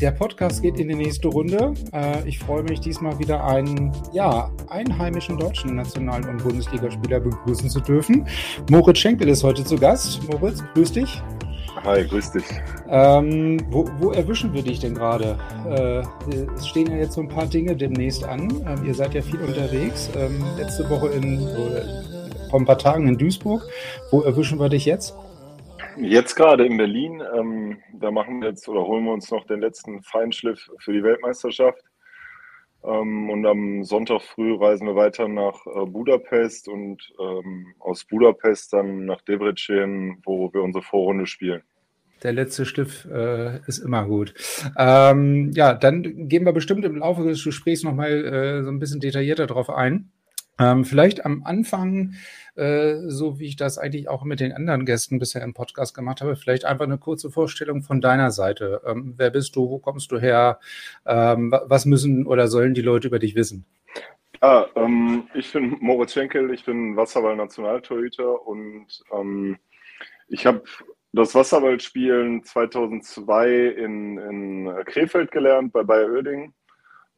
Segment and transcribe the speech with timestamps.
[0.00, 1.72] Der Podcast geht in die nächste Runde.
[1.94, 7.80] Äh, ich freue mich diesmal wieder einen ja, einheimischen deutschen National- und Bundesligaspieler begrüßen zu
[7.80, 8.26] dürfen.
[8.70, 10.20] Moritz Schenkel ist heute zu Gast.
[10.30, 11.22] Moritz, grüß dich.
[11.82, 12.44] Hi, grüß dich.
[12.90, 15.38] Ähm, wo, wo, erwischen wir dich denn gerade?
[15.66, 16.02] Äh,
[16.54, 18.50] es stehen ja jetzt so ein paar Dinge demnächst an.
[18.66, 20.10] Ähm, ihr seid ja viel unterwegs.
[20.14, 21.40] Ähm, letzte Woche in,
[22.50, 23.62] vor ein paar Tagen in Duisburg.
[24.10, 25.14] Wo erwischen wir dich jetzt?
[25.96, 27.22] Jetzt gerade in Berlin.
[27.34, 31.02] Ähm, da machen wir jetzt oder holen wir uns noch den letzten Feinschliff für die
[31.02, 31.82] Weltmeisterschaft.
[32.84, 38.72] Ähm, und am Sonntag früh reisen wir weiter nach äh, Budapest und ähm, aus Budapest
[38.72, 41.62] dann nach Debrecen, wo wir unsere Vorrunde spielen.
[42.22, 44.34] Der letzte Stift äh, ist immer gut.
[44.78, 49.00] Ähm, ja, dann gehen wir bestimmt im Laufe des Gesprächs nochmal äh, so ein bisschen
[49.00, 50.10] detaillierter drauf ein.
[50.58, 52.14] Ähm, vielleicht am Anfang,
[52.54, 56.22] äh, so wie ich das eigentlich auch mit den anderen Gästen bisher im Podcast gemacht
[56.22, 58.80] habe, vielleicht einfach eine kurze Vorstellung von deiner Seite.
[58.86, 59.68] Ähm, wer bist du?
[59.68, 60.58] Wo kommst du her?
[61.04, 63.66] Ähm, was müssen oder sollen die Leute über dich wissen?
[64.42, 69.58] Ja, ähm, ich bin Moritz Schenkel, ich bin Wasserball-Nationaltorhüter und ähm,
[70.28, 70.62] ich habe
[71.12, 76.52] das Wasserballspielen 2002 in, in Krefeld gelernt bei Bayer Oerding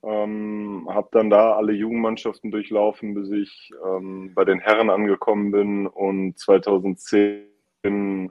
[0.03, 5.87] ähm, habe dann da alle Jugendmannschaften durchlaufen, bis ich ähm, bei den Herren angekommen bin
[5.87, 7.45] und 2010
[7.85, 8.31] ähm,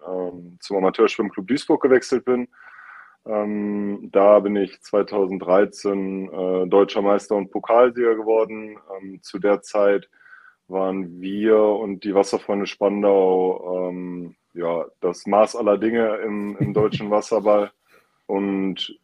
[0.59, 2.47] zum Amateurschwimmclub Duisburg gewechselt bin.
[3.25, 8.78] Ähm, da bin ich 2013 äh, deutscher Meister und Pokalsieger geworden.
[8.97, 10.09] Ähm, zu der Zeit
[10.69, 17.11] waren wir und die Wasserfreunde Spandau ähm, ja, das Maß aller Dinge im, im deutschen
[17.11, 17.72] Wasserball.
[18.25, 18.97] Und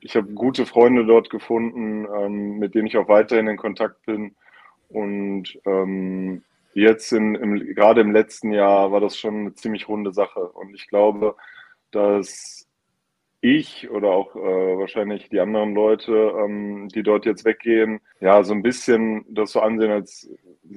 [0.00, 4.34] ich habe gute Freunde dort gefunden, ähm, mit denen ich auch weiterhin in Kontakt bin.
[4.88, 6.42] Und ähm,
[6.74, 10.40] jetzt in, im, gerade im letzten Jahr war das schon eine ziemlich runde Sache.
[10.40, 11.36] Und ich glaube,
[11.90, 12.66] dass
[13.42, 18.54] ich oder auch äh, wahrscheinlich die anderen Leute, ähm, die dort jetzt weggehen, ja, so
[18.54, 20.30] ein bisschen das so ansehen, als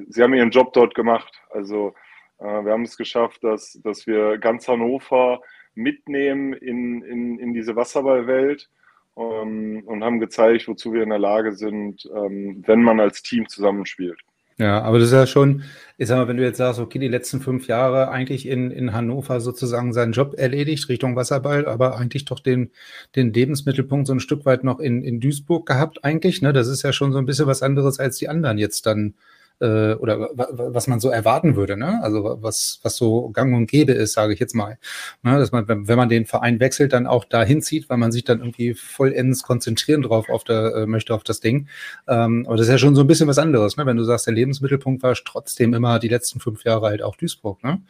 [0.09, 1.41] sie haben ihren Job dort gemacht.
[1.51, 1.93] Also
[2.39, 5.41] äh, wir haben es geschafft, dass, dass wir ganz Hannover
[5.75, 8.69] mitnehmen in, in, in diese Wasserballwelt
[9.15, 13.47] ähm, und haben gezeigt, wozu wir in der Lage sind, ähm, wenn man als Team
[13.47, 14.19] zusammenspielt.
[14.57, 15.63] Ja, aber das ist ja schon,
[15.97, 18.93] ich sag mal, wenn du jetzt sagst, okay, die letzten fünf Jahre eigentlich in, in
[18.93, 22.71] Hannover sozusagen seinen Job erledigt Richtung Wasserball, aber eigentlich doch den,
[23.17, 26.53] den Lebensmittelpunkt so ein Stück weit noch in, in Duisburg gehabt eigentlich, ne?
[26.53, 29.15] Das ist ja schon so ein bisschen was anderes als die anderen jetzt dann
[29.61, 31.99] äh, oder was man so erwarten würde, ne?
[32.03, 34.77] Also was, was so gang und gäbe ist, sage ich jetzt mal.
[35.23, 35.37] Ne?
[35.37, 38.39] Dass man, wenn man den Verein wechselt, dann auch dahin zieht, weil man sich dann
[38.39, 41.67] irgendwie vollends konzentrieren drauf auf der, äh, möchte auf das Ding.
[42.07, 43.85] Ähm, aber das ist ja schon so ein bisschen was anderes, ne?
[43.85, 47.63] Wenn du sagst, der Lebensmittelpunkt war trotzdem immer die letzten fünf Jahre halt auch Duisburg,
[47.63, 47.81] ne?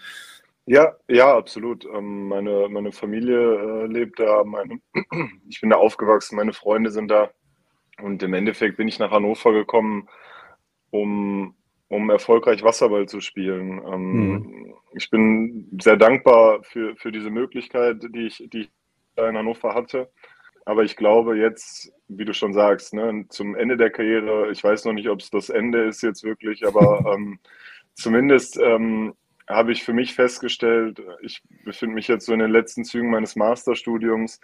[0.67, 1.85] Ja, ja, absolut.
[1.85, 4.79] Ähm, meine, meine Familie äh, lebt da, meine,
[5.47, 7.29] ich bin da aufgewachsen, meine Freunde sind da.
[8.01, 10.09] Und im Endeffekt bin ich nach Hannover gekommen,
[11.01, 11.55] um,
[11.89, 13.81] um erfolgreich Wasserball zu spielen.
[13.85, 14.73] Ähm, mhm.
[14.93, 18.69] Ich bin sehr dankbar für, für diese Möglichkeit, die ich, die ich
[19.17, 20.09] in Hannover hatte.
[20.65, 24.85] Aber ich glaube jetzt, wie du schon sagst, ne, zum Ende der Karriere, ich weiß
[24.85, 27.39] noch nicht, ob es das Ende ist jetzt wirklich, aber ähm,
[27.93, 29.13] zumindest ähm,
[29.47, 33.35] habe ich für mich festgestellt, ich befinde mich jetzt so in den letzten Zügen meines
[33.35, 34.39] Masterstudiums,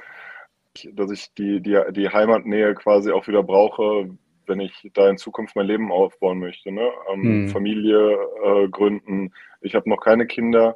[0.94, 4.15] dass ich die, die, die Heimatnähe quasi auch wieder brauche,
[4.47, 6.71] wenn ich da in Zukunft mein Leben aufbauen möchte.
[6.71, 6.89] Ne?
[7.11, 7.49] Ähm, hm.
[7.49, 9.33] Familie äh, gründen.
[9.61, 10.75] Ich habe noch keine Kinder.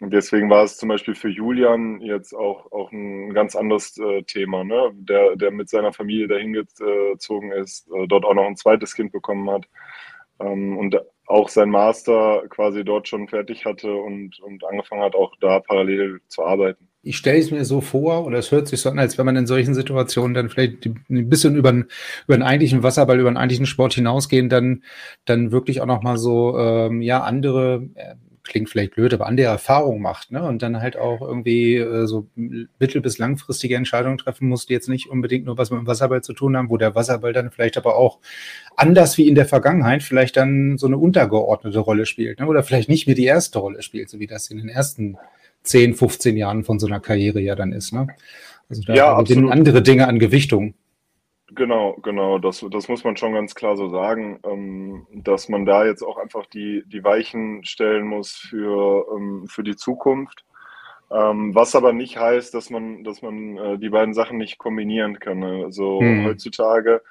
[0.00, 4.22] Und deswegen war es zum Beispiel für Julian jetzt auch, auch ein ganz anderes äh,
[4.22, 4.90] Thema, ne?
[4.94, 9.12] der, der mit seiner Familie dahin gezogen ist, äh, dort auch noch ein zweites Kind
[9.12, 9.66] bekommen hat
[10.40, 15.34] ähm, und auch sein Master quasi dort schon fertig hatte und, und angefangen hat, auch
[15.40, 18.90] da parallel zu arbeiten ich stelle es mir so vor, oder es hört sich so
[18.90, 21.86] an, als wenn man in solchen Situationen dann vielleicht ein bisschen über, einen,
[22.26, 24.82] über einen eigentlichen Wasserball, über einen eigentlichen Sport hinausgehen, dann,
[25.24, 30.02] dann wirklich auch nochmal so, ähm, ja, andere, äh, klingt vielleicht blöd, aber andere Erfahrungen
[30.02, 30.42] macht, ne?
[30.42, 34.88] Und dann halt auch irgendwie äh, so mittel- bis langfristige Entscheidungen treffen muss, die jetzt
[34.88, 37.76] nicht unbedingt nur was mit dem Wasserball zu tun haben, wo der Wasserball dann vielleicht
[37.76, 38.18] aber auch
[38.76, 42.46] anders wie in der Vergangenheit vielleicht dann so eine untergeordnete Rolle spielt, ne?
[42.46, 45.16] Oder vielleicht nicht mehr die erste Rolle spielt, so wie das in den ersten
[45.62, 47.92] 10, 15 Jahren von so einer Karriere ja dann ist.
[47.92, 48.06] Ne?
[48.68, 50.74] Also da ja, sind andere Dinge an Gewichtung.
[51.52, 55.84] Genau, genau, das, das muss man schon ganz klar so sagen, ähm, dass man da
[55.84, 60.44] jetzt auch einfach die, die Weichen stellen muss für, ähm, für die Zukunft.
[61.10, 65.18] Ähm, was aber nicht heißt, dass man, dass man äh, die beiden Sachen nicht kombinieren
[65.18, 65.40] kann.
[65.40, 65.64] Ne?
[65.64, 66.24] Also hm.
[66.24, 67.02] heutzutage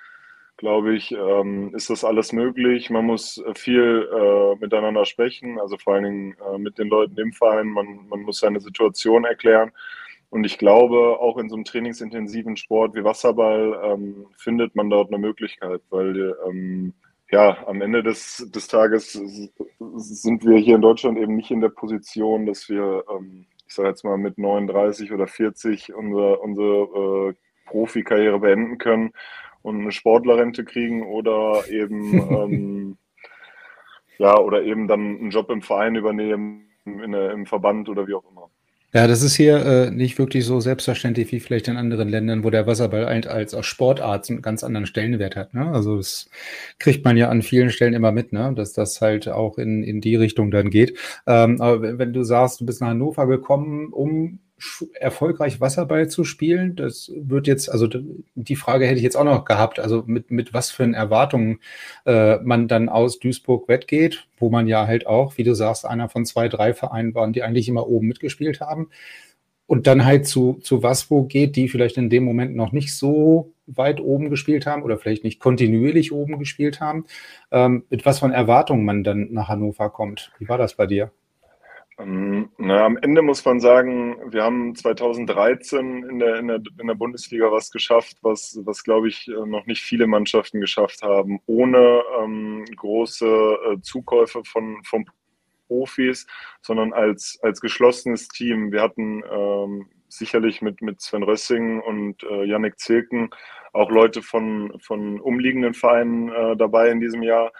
[0.59, 2.89] glaube ich, ähm, ist das alles möglich.
[2.89, 7.31] Man muss viel äh, miteinander sprechen, also vor allen Dingen äh, mit den Leuten im
[7.31, 7.67] Verein.
[7.67, 9.71] Man, man muss seine Situation erklären.
[10.29, 15.07] Und ich glaube, auch in so einem trainingsintensiven Sport wie Wasserball ähm, findet man dort
[15.07, 16.93] eine Möglichkeit, weil ähm,
[17.31, 19.13] ja, am Ende des, des Tages
[19.79, 23.89] sind wir hier in Deutschland eben nicht in der Position, dass wir, ähm, ich sage
[23.89, 27.33] jetzt mal, mit 39 oder 40 unsere, unsere äh,
[27.65, 29.13] Profikarriere beenden können
[29.61, 32.97] und eine Sportlerrente kriegen oder eben ähm,
[34.17, 38.29] ja oder eben dann einen Job im Verein übernehmen, in, im Verband oder wie auch
[38.29, 38.49] immer.
[38.91, 42.49] Ja, das ist hier äh, nicht wirklich so selbstverständlich wie vielleicht in anderen Ländern, wo
[42.49, 45.53] der Wasserball als auch Sportart einen ganz anderen Stellenwert hat.
[45.53, 45.71] Ne?
[45.71, 46.27] Also das
[46.79, 48.51] kriegt man ja an vielen Stellen immer mit, ne?
[48.55, 50.97] dass das halt auch in, in die Richtung dann geht.
[51.27, 54.39] Ähm, aber wenn, wenn du sagst, du bist nach Hannover gekommen, um
[54.93, 56.75] erfolgreich Wasserball zu spielen?
[56.75, 57.87] Das wird jetzt, also
[58.35, 61.59] die Frage hätte ich jetzt auch noch gehabt, also mit, mit was für Erwartungen
[62.05, 66.09] äh, man dann aus Duisburg wettgeht, wo man ja halt auch, wie du sagst, einer
[66.09, 68.89] von zwei, drei Vereinen waren, die eigentlich immer oben mitgespielt haben.
[69.67, 73.53] Und dann halt zu, zu Waspo geht, die vielleicht in dem Moment noch nicht so
[73.67, 77.05] weit oben gespielt haben oder vielleicht nicht kontinuierlich oben gespielt haben.
[77.51, 80.31] Ähm, mit was von Erwartungen man dann nach Hannover kommt.
[80.39, 81.11] Wie war das bei dir?
[81.99, 86.87] Ähm, na, am Ende muss man sagen, wir haben 2013 in der, in der, in
[86.87, 91.41] der Bundesliga was geschafft, was, was glaube ich, äh, noch nicht viele Mannschaften geschafft haben,
[91.45, 95.05] ohne ähm, große äh, Zukäufe von, von
[95.67, 96.25] Profis,
[96.61, 98.71] sondern als, als geschlossenes Team.
[98.71, 103.29] Wir hatten ähm, sicherlich mit, mit Sven Rössing und äh, Yannick Zilken
[103.73, 107.51] auch Leute von, von umliegenden Vereinen äh, dabei in diesem Jahr.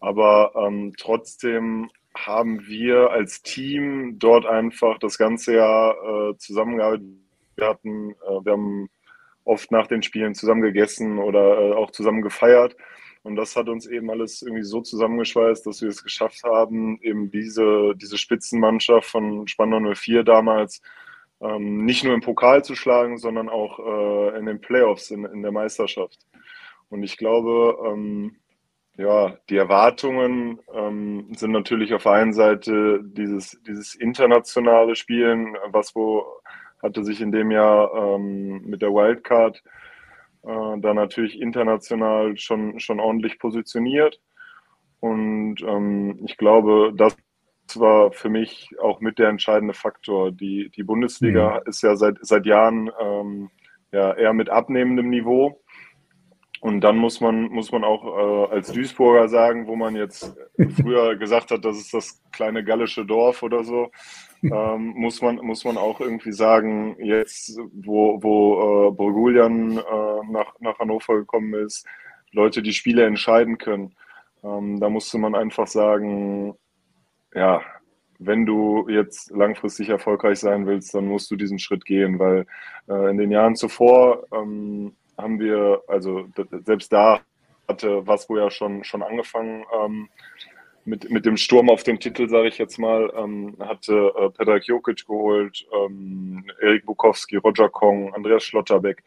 [0.00, 5.94] Aber ähm, trotzdem haben wir als Team dort einfach das ganze Jahr
[6.30, 7.06] äh, zusammengearbeitet.
[7.56, 8.90] Wir hatten, äh, wir haben
[9.44, 12.76] oft nach den Spielen zusammen gegessen oder äh, auch zusammen gefeiert.
[13.22, 17.30] Und das hat uns eben alles irgendwie so zusammengeschweißt, dass wir es geschafft haben, eben
[17.30, 20.80] diese, diese Spitzenmannschaft von Spandau 04 damals
[21.40, 25.42] ähm, nicht nur im Pokal zu schlagen, sondern auch äh, in den Playoffs, in, in
[25.42, 26.18] der Meisterschaft.
[26.88, 28.36] Und ich glaube, ähm,
[28.96, 35.94] ja, die Erwartungen ähm, sind natürlich auf der einen Seite dieses, dieses internationale Spielen, was
[35.94, 36.26] wo
[36.82, 39.62] hatte sich in dem Jahr ähm, mit der Wildcard
[40.42, 44.20] äh, da natürlich international schon, schon ordentlich positioniert.
[45.00, 47.16] Und ähm, ich glaube, das
[47.74, 50.32] war für mich auch mit der entscheidende Faktor.
[50.32, 51.68] Die, die Bundesliga mhm.
[51.68, 53.50] ist ja seit, seit Jahren ähm,
[53.92, 55.60] ja, eher mit abnehmendem Niveau.
[56.60, 60.36] Und dann muss man, muss man auch äh, als Duisburger sagen, wo man jetzt
[60.76, 63.90] früher gesagt hat, das ist das kleine gallische Dorf oder so,
[64.42, 70.54] ähm, muss, man, muss man auch irgendwie sagen, jetzt, wo, wo äh, Borgulian äh, nach,
[70.60, 71.86] nach Hannover gekommen ist,
[72.32, 73.94] Leute, die Spiele entscheiden können.
[74.44, 76.54] Ähm, da musste man einfach sagen,
[77.34, 77.62] ja,
[78.18, 82.46] wenn du jetzt langfristig erfolgreich sein willst, dann musst du diesen Schritt gehen, weil
[82.88, 86.26] äh, in den Jahren zuvor ähm, haben wir, also
[86.64, 87.20] selbst da
[87.68, 90.08] hatte Waspo ja schon, schon angefangen ähm,
[90.84, 94.66] mit, mit dem Sturm auf den Titel, sage ich jetzt mal, ähm, hatte äh, Pedrak
[94.66, 99.02] Jokic geholt, ähm, Erik Bukowski, Roger Kong, Andreas Schlotterbeck,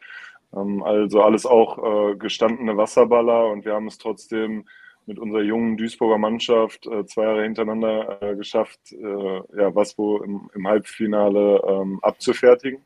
[0.56, 4.64] ähm, also alles auch äh, gestandene Wasserballer und wir haben es trotzdem
[5.06, 10.50] mit unserer jungen Duisburger Mannschaft äh, zwei Jahre hintereinander äh, geschafft, äh, ja, Waspo im,
[10.54, 12.80] im Halbfinale ähm, abzufertigen.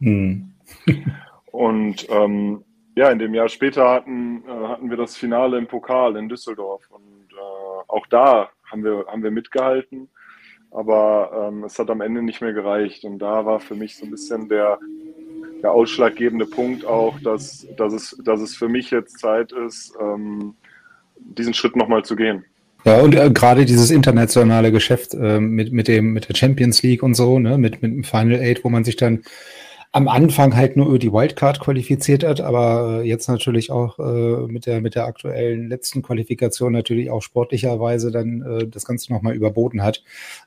[0.00, 0.52] Hm.
[1.52, 6.16] und ähm, ja, in dem Jahr später hatten, äh, hatten wir das Finale im Pokal
[6.16, 6.82] in Düsseldorf.
[6.90, 10.08] Und äh, auch da haben wir, haben wir mitgehalten.
[10.70, 13.04] Aber ähm, es hat am Ende nicht mehr gereicht.
[13.04, 14.78] Und da war für mich so ein bisschen der,
[15.62, 20.54] der ausschlaggebende Punkt auch, dass, dass, es, dass es für mich jetzt Zeit ist, ähm,
[21.16, 22.44] diesen Schritt nochmal zu gehen.
[22.84, 27.02] Ja, und äh, gerade dieses internationale Geschäft äh, mit, mit, dem, mit der Champions League
[27.02, 29.22] und so, ne, mit, mit dem Final Eight, wo man sich dann
[29.94, 34.46] am Anfang halt nur über die Wildcard qualifiziert hat, aber äh, jetzt natürlich auch äh,
[34.50, 39.34] mit, der, mit der aktuellen letzten Qualifikation natürlich auch sportlicherweise dann äh, das Ganze nochmal
[39.34, 40.02] überboten hat.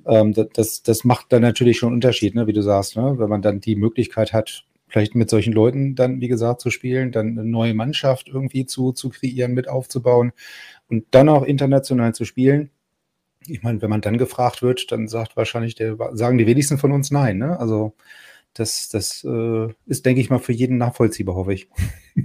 [0.07, 3.19] Ähm, das, das macht dann natürlich schon Unterschied, ne, wie du sagst, ne?
[3.19, 7.11] wenn man dann die Möglichkeit hat, vielleicht mit solchen Leuten dann, wie gesagt, zu spielen,
[7.11, 10.31] dann eine neue Mannschaft irgendwie zu, zu kreieren, mit aufzubauen
[10.89, 12.71] und dann auch international zu spielen.
[13.45, 16.91] Ich meine, wenn man dann gefragt wird, dann sagt wahrscheinlich der, sagen die wenigsten von
[16.91, 17.37] uns nein.
[17.37, 17.59] Ne?
[17.59, 17.93] Also
[18.55, 21.69] das, das äh, ist, denke ich mal, für jeden nachvollziehbar, hoffe ich.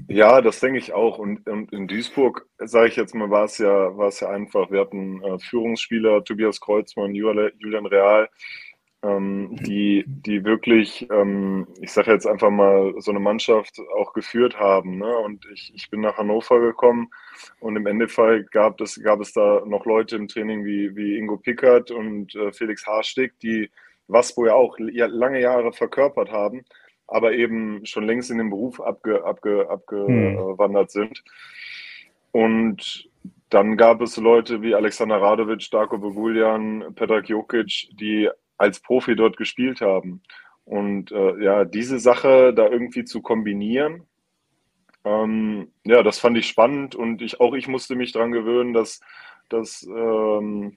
[0.06, 1.18] Ja, das denke ich auch.
[1.18, 4.70] Und, und in Duisburg, sage ich jetzt mal, war es ja, war es ja einfach.
[4.70, 8.28] Wir hatten äh, Führungsspieler, Tobias Kreuzmann, Julian Real,
[9.02, 14.60] ähm, die, die wirklich, ähm, ich sage jetzt einfach mal, so eine Mannschaft auch geführt
[14.60, 14.98] haben.
[14.98, 15.18] Ne?
[15.18, 17.10] Und ich, ich bin nach Hannover gekommen
[17.58, 21.36] und im Endeffekt gab es, gab es da noch Leute im Training wie, wie Ingo
[21.36, 23.70] Pickert und äh, Felix Haarstick, die
[24.10, 26.64] was wo ja auch lange Jahre verkörpert haben,
[27.06, 31.02] aber eben schon längst in den Beruf abge, abge, abgewandert hm.
[31.02, 31.24] sind.
[32.32, 33.08] Und
[33.48, 39.36] dann gab es Leute wie Alexander Radovic, Darko Bogulian, Petrak Jokic, die als Profi dort
[39.36, 40.22] gespielt haben.
[40.64, 44.06] Und äh, ja, diese Sache da irgendwie zu kombinieren,
[45.04, 49.00] ähm, ja, das fand ich spannend und ich, auch ich musste mich daran gewöhnen, dass,
[49.48, 50.76] dass ähm,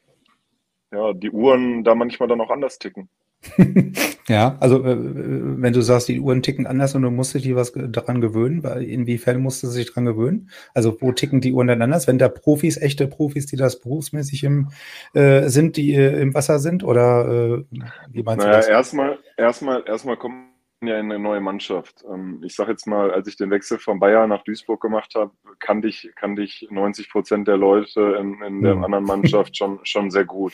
[0.92, 3.10] ja, die Uhren da manchmal dann auch anders ticken.
[4.28, 7.74] ja, also äh, wenn du sagst, die Uhren ticken anders und du musst dich was
[7.74, 10.50] daran gewöhnen, weil inwiefern musst du sich daran gewöhnen?
[10.74, 12.08] Also wo ticken die Uhren dann anders?
[12.08, 14.70] Wenn da Profis, echte Profis, die das berufsmäßig im,
[15.14, 16.84] äh, sind, die äh, im Wasser sind?
[16.84, 17.64] Oder äh,
[18.12, 18.68] wie meinst naja, du das?
[18.68, 20.36] Erstmal, erstmal, erstmal kommt
[20.82, 22.04] ja in eine neue Mannschaft.
[22.12, 25.32] Ähm, ich sage jetzt mal, als ich den Wechsel von Bayern nach Duisburg gemacht habe,
[25.60, 28.84] kannte ich, kannte ich 90 Prozent der Leute in, in der hm.
[28.84, 30.54] anderen Mannschaft schon, schon sehr gut.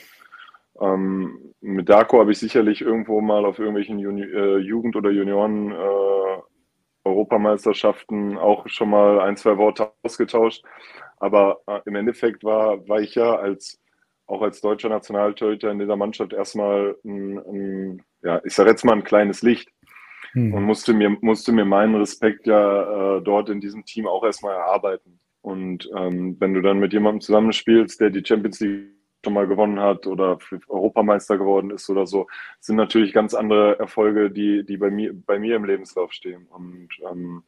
[0.82, 5.72] Ähm, mit Darko habe ich sicherlich irgendwo mal auf irgendwelchen Juni äh, Jugend- oder Junioren
[5.72, 6.42] äh,
[7.04, 10.64] Europameisterschaften auch schon mal ein, zwei Worte ausgetauscht.
[11.18, 13.80] Aber äh, im Endeffekt war, war ich ja als
[14.28, 18.94] auch als deutscher Nationaltorhüter in dieser Mannschaft erstmal ein, ein ja, ich sage jetzt mal
[18.94, 19.70] ein kleines Licht
[20.34, 20.54] hm.
[20.54, 24.56] und musste mir, musste mir meinen Respekt ja äh, dort in diesem Team auch erstmal
[24.56, 25.20] erarbeiten.
[25.42, 29.80] Und ähm, wenn du dann mit jemandem zusammenspielst, der die Champions League schon mal gewonnen
[29.80, 32.28] hat oder Europameister geworden ist oder so,
[32.60, 36.48] sind natürlich ganz andere Erfolge, die, die bei mir, bei mir im Lebenslauf stehen.
[36.48, 37.44] Und ähm,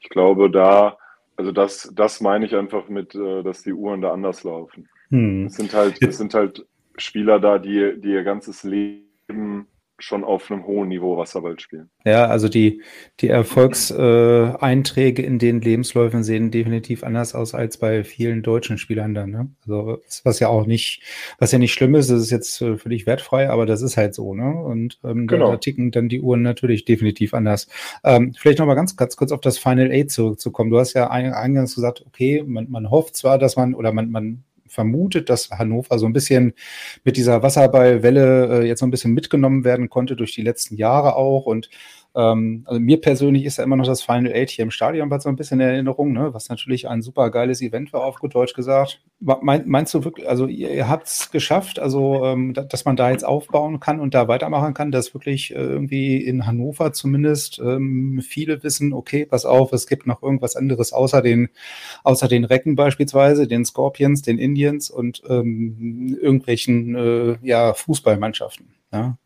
[0.00, 0.98] ich glaube, da,
[1.36, 4.88] also das, das meine ich einfach mit, äh, dass die Uhren da anders laufen.
[5.10, 5.46] Hm.
[5.46, 6.66] Es sind halt, es sind halt
[6.96, 9.66] Spieler da, die, die ihr ganzes Leben
[9.98, 11.88] schon auf einem hohen Niveau Wasserball spielen.
[12.04, 12.82] Ja, also die,
[13.20, 19.14] die Erfolgseinträge äh, in den Lebensläufen sehen definitiv anders aus als bei vielen deutschen Spielern
[19.14, 19.30] dann.
[19.30, 19.50] Ne?
[19.62, 21.02] Also was ja auch nicht,
[21.38, 24.14] was ja nicht schlimm ist, das ist jetzt äh, völlig wertfrei, aber das ist halt
[24.14, 24.54] so, ne?
[24.62, 25.46] Und ähm, genau.
[25.46, 27.68] da, da, ticken dann die Uhren natürlich definitiv anders.
[28.04, 30.70] Ähm, vielleicht nochmal ganz, ganz kurz auf das Final Eight zurückzukommen.
[30.70, 34.44] Du hast ja eingangs gesagt, okay, man, man hofft zwar, dass man oder man, man
[34.76, 36.52] vermutet, dass Hannover so ein bisschen
[37.02, 41.16] mit dieser Wasserballwelle äh, jetzt so ein bisschen mitgenommen werden konnte durch die letzten Jahre
[41.16, 41.46] auch.
[41.46, 41.70] Und
[42.16, 45.28] Ähm, also mir persönlich ist ja immer noch das Final Eight hier im Stadion so
[45.28, 46.32] ein bisschen in Erinnerung, ne?
[46.32, 49.02] was natürlich ein super geiles Event war, auf gut Deutsch gesagt.
[49.20, 53.10] Mein, meinst du wirklich, also ihr, ihr habt es geschafft, also ähm, dass man da
[53.10, 58.22] jetzt aufbauen kann und da weitermachen kann, dass wirklich äh, irgendwie in Hannover zumindest ähm,
[58.26, 61.50] viele wissen, okay, pass auf, es gibt noch irgendwas anderes außer den,
[62.02, 68.68] außer den Recken beispielsweise, den Scorpions, den Indians und ähm, irgendwelchen äh, ja, Fußballmannschaften.
[68.92, 69.18] Ja?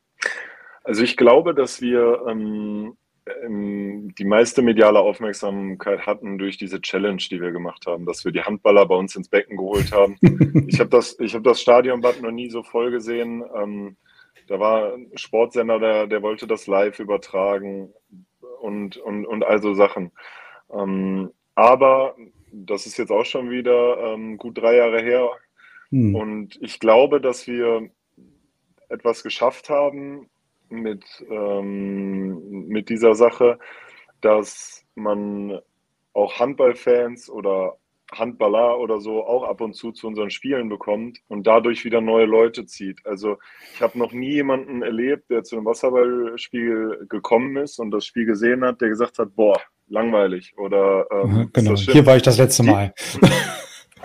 [0.91, 2.97] Also ich glaube, dass wir ähm,
[3.45, 8.33] ähm, die meiste mediale Aufmerksamkeit hatten durch diese Challenge, die wir gemacht haben, dass wir
[8.33, 10.19] die Handballer bei uns ins Becken geholt haben.
[10.67, 13.45] ich habe das, hab das Stadionbad noch nie so voll gesehen.
[13.55, 13.99] Ähm,
[14.49, 17.95] da war ein Sportsender, der, der wollte das live übertragen
[18.61, 20.11] und, und, und all so Sachen.
[20.73, 22.17] Ähm, aber
[22.51, 25.31] das ist jetzt auch schon wieder ähm, gut drei Jahre her.
[25.91, 26.17] Hm.
[26.17, 27.89] Und ich glaube, dass wir
[28.89, 30.29] etwas geschafft haben,
[30.71, 33.59] mit, ähm, mit dieser Sache,
[34.21, 35.59] dass man
[36.13, 37.77] auch Handballfans oder
[38.13, 42.27] Handballer oder so auch ab und zu zu unseren Spielen bekommt und dadurch wieder neue
[42.27, 43.05] Leute zieht.
[43.05, 43.39] Also
[43.75, 48.27] ich habe noch nie jemanden erlebt, der zu einem Wasserballspiel gekommen ist und das Spiel
[48.27, 51.75] gesehen hat, der gesagt hat, boah, langweilig oder ähm, genau.
[51.77, 52.95] Hier war ich das letzte Mal.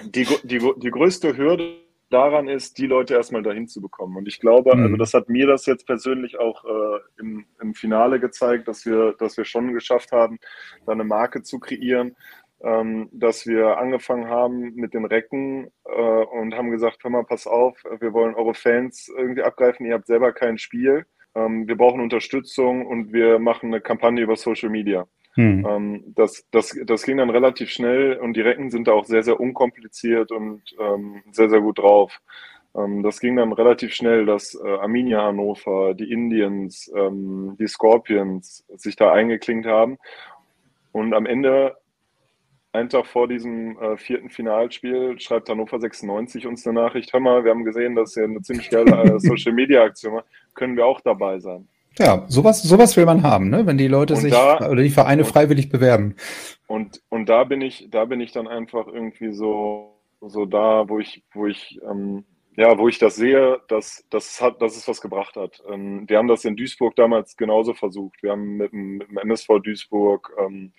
[0.03, 1.77] Die, die, die, die größte Hürde
[2.15, 4.15] daran ist, die Leute erstmal dahin zu bekommen.
[4.15, 4.83] Und ich glaube, mhm.
[4.83, 9.15] also das hat mir das jetzt persönlich auch äh, im, im Finale gezeigt, dass wir,
[9.19, 10.39] dass wir schon geschafft haben,
[10.85, 12.15] da eine Marke zu kreieren,
[12.63, 17.47] ähm, dass wir angefangen haben mit den Recken äh, und haben gesagt, hör mal, pass
[17.47, 21.05] auf, wir wollen eure Fans irgendwie abgreifen, ihr habt selber kein Spiel,
[21.35, 25.05] ähm, wir brauchen Unterstützung und wir machen eine Kampagne über Social Media.
[25.35, 25.65] Hm.
[25.67, 29.23] Ähm, das, das, das ging dann relativ schnell und die Recken sind da auch sehr,
[29.23, 32.21] sehr unkompliziert und ähm, sehr, sehr gut drauf.
[32.75, 38.65] Ähm, das ging dann relativ schnell, dass äh, Arminia Hannover, die Indians, ähm, die Scorpions
[38.75, 39.97] sich da eingeklinkt haben.
[40.91, 41.75] Und am Ende,
[42.71, 47.43] einen Tag vor diesem äh, vierten Finalspiel, schreibt Hannover 96 uns eine Nachricht, hör mal,
[47.43, 51.39] wir haben gesehen, dass ihr eine ziemlich geile äh, Social-Media-Aktion macht, können wir auch dabei
[51.39, 51.67] sein.
[51.97, 53.65] Ja, sowas, sowas will man haben, ne?
[53.65, 56.15] wenn die Leute und sich da, oder die Vereine und, freiwillig bewerben.
[56.67, 60.99] Und, und da bin ich, da bin ich dann einfach irgendwie so, so da, wo
[60.99, 62.25] ich, wo ich, ähm,
[62.57, 65.61] ja, wo ich das sehe, dass, dass, hat, dass es was gebracht hat.
[65.69, 68.21] Ähm, wir haben das in Duisburg damals genauso versucht.
[68.23, 70.73] Wir haben mit dem, mit dem MSV Duisburg ähm,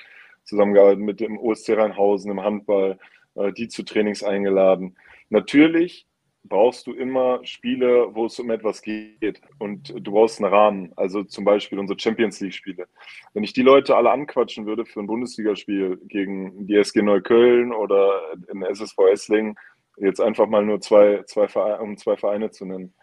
[0.44, 2.98] zusammengearbeitet, mit dem OSC Rheinhausen im Handball,
[3.37, 4.96] äh, die zu Trainings eingeladen.
[5.29, 6.07] Natürlich
[6.48, 10.92] brauchst du immer Spiele, wo es um etwas geht und du brauchst einen Rahmen.
[10.96, 12.87] Also zum Beispiel unsere Champions League-Spiele.
[13.35, 18.35] Wenn ich die Leute alle anquatschen würde für ein Bundesligaspiel gegen die SG Neukölln oder
[18.52, 19.56] in SSV Essling,
[19.98, 22.94] jetzt einfach mal nur zwei, zwei Vereine, um zwei Vereine zu nennen,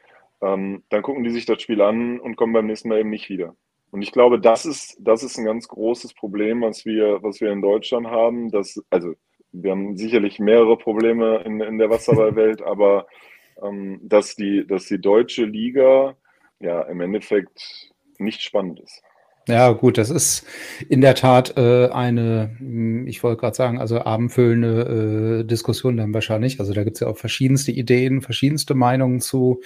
[0.41, 3.29] ähm, dann gucken die sich das Spiel an und kommen beim nächsten Mal eben nicht
[3.29, 3.56] wieder.
[3.91, 7.51] Und ich glaube, das ist, das ist ein ganz großes Problem, was wir, was wir
[7.51, 8.49] in Deutschland haben.
[8.49, 9.13] Dass, also
[9.51, 13.06] wir haben sicherlich mehrere Probleme in, in der Wasserballwelt, aber
[14.02, 16.16] dass, die, dass die deutsche Liga
[16.60, 19.02] ja im Endeffekt nicht spannend ist.
[19.50, 20.46] Ja, gut, das ist
[20.88, 26.13] in der Tat äh, eine, hm, ich wollte gerade sagen, also abendfüllende äh, Diskussion dann
[26.13, 26.62] wahrscheinlich.
[26.62, 29.62] Also da gibt es ja auch verschiedenste Ideen, verschiedenste Meinungen zu.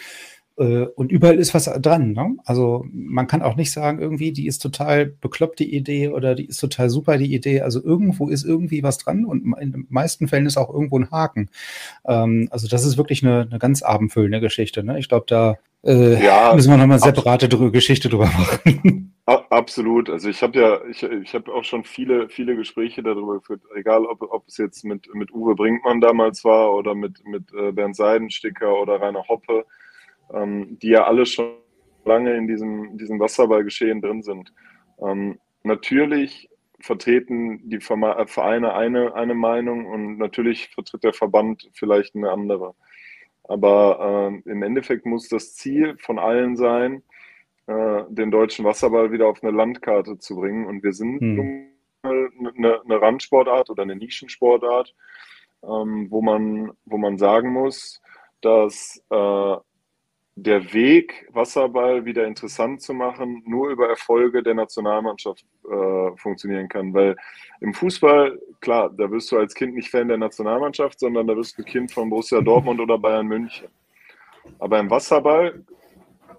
[0.58, 2.14] Äh, und überall ist was dran.
[2.14, 2.38] Ne?
[2.46, 6.46] Also man kann auch nicht sagen, irgendwie, die ist total bekloppt, die Idee, oder die
[6.46, 7.62] ist total super, die Idee.
[7.62, 11.12] Also irgendwo ist irgendwie was dran und in den meisten Fällen ist auch irgendwo ein
[11.12, 11.50] Haken.
[12.06, 14.84] Ähm, also das ist wirklich eine, eine ganz abendfüllende Geschichte.
[14.84, 14.98] Ne?
[15.00, 19.14] Ich glaube, da äh, ja, müssen wir nochmal eine separate drü Geschichte drüber machen.
[19.50, 20.10] Absolut.
[20.10, 24.06] Also ich habe ja, ich, ich habe auch schon viele, viele Gespräche darüber geführt, egal
[24.06, 27.96] ob, ob es jetzt mit, mit Uwe Brinkmann damals war oder mit, mit äh, Bernd
[27.96, 29.66] Seidensticker oder Rainer Hoppe
[30.34, 31.56] ähm, die ja alle schon
[32.06, 34.54] lange in diesem, diesem Wasserballgeschehen drin sind.
[35.02, 42.32] Ähm, natürlich vertreten die Vereine eine, eine Meinung und natürlich vertritt der Verband vielleicht eine
[42.32, 42.76] andere.
[43.44, 47.04] Aber äh, im Endeffekt muss das Ziel von allen sein,
[47.68, 50.66] äh, den deutschen Wasserball wieder auf eine Landkarte zu bringen.
[50.66, 51.70] Und wir sind hm.
[52.04, 54.94] eine, eine Randsportart oder eine Nischensportart,
[55.64, 58.02] ähm, wo, man, wo man sagen muss,
[58.42, 59.56] dass äh,
[60.40, 66.94] der Weg, Wasserball wieder interessant zu machen, nur über Erfolge der Nationalmannschaft äh, funktionieren kann.
[66.94, 67.16] Weil
[67.60, 71.58] im Fußball, klar, da wirst du als Kind nicht Fan der Nationalmannschaft, sondern da wirst
[71.58, 73.68] du Kind von Borussia Dortmund oder Bayern München.
[74.60, 75.64] Aber im Wasserball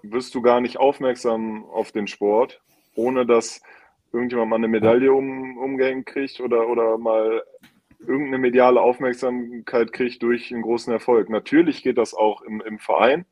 [0.01, 2.61] wirst du gar nicht aufmerksam auf den Sport,
[2.95, 3.61] ohne dass
[4.13, 7.43] irgendjemand mal eine Medaille um, umgehängt kriegt oder, oder mal
[7.99, 11.29] irgendeine mediale Aufmerksamkeit kriegt durch einen großen Erfolg.
[11.29, 13.25] Natürlich geht das auch im, im Verein.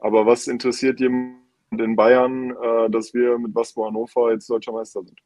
[0.00, 1.36] Aber was interessiert jemand,
[1.78, 5.20] in Bayern, äh, dass wir mit Waspo Hannover jetzt deutscher Meister sind.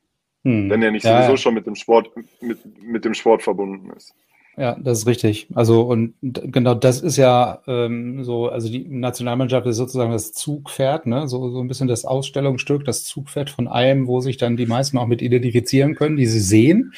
[0.44, 0.68] Hm.
[0.68, 2.10] Wenn er nicht ja, sowieso schon mit dem Sport,
[2.42, 4.14] mit, mit dem Sport verbunden ist.
[4.56, 5.48] Ja, das ist richtig.
[5.54, 11.06] Also und genau das ist ja ähm, so, also die Nationalmannschaft ist sozusagen das Zugpferd,
[11.06, 11.26] ne?
[11.26, 14.98] so, so ein bisschen das Ausstellungsstück, das Zugpferd von allem, wo sich dann die meisten
[14.98, 16.92] auch mit identifizieren können, die sie sehen.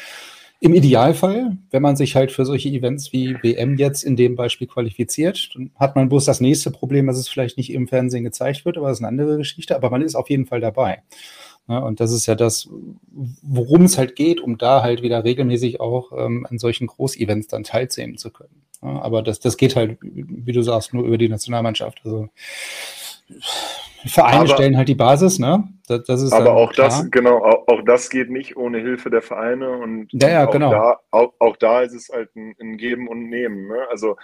[0.59, 4.67] Im Idealfall, wenn man sich halt für solche Events wie WM jetzt in dem Beispiel
[4.67, 8.65] qualifiziert, dann hat man bloß das nächste Problem, dass es vielleicht nicht im Fernsehen gezeigt
[8.65, 11.03] wird, aber das ist eine andere Geschichte, aber man ist auf jeden Fall dabei.
[11.69, 12.69] Ja, und das ist ja das,
[13.43, 17.65] worum es halt geht, um da halt wieder regelmäßig auch ähm, an solchen Großevents dann
[17.65, 18.63] teilnehmen zu können.
[18.83, 22.01] Ja, aber das, das geht halt, wie du sagst, nur über die Nationalmannschaft.
[22.05, 22.29] Also
[24.07, 25.69] Vereine aber, stellen halt die Basis, ne?
[25.89, 26.89] Das, das ist aber auch klar.
[26.89, 30.53] das, genau, auch, auch, das geht nicht ohne Hilfe der Vereine und, ja, ja, auch,
[30.53, 30.71] genau.
[30.71, 33.67] da, auch, auch, da ist es halt ein, ein Geben und Nehmen.
[33.69, 33.87] Ne?
[33.91, 34.17] Also